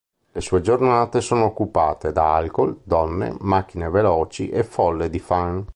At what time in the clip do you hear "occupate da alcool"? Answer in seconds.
1.45-2.79